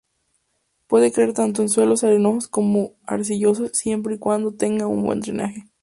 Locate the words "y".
4.15-4.17